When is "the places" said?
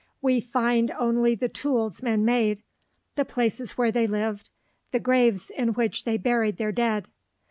3.13-3.77